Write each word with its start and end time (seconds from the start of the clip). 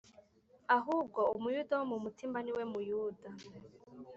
Ahubwo 0.77 1.21
Umuyuda 1.35 1.73
wo 1.79 1.85
mu 1.91 1.97
mutima 2.03 2.37
ni 2.41 2.51
we 2.55 2.63
Muyuda 2.71 3.27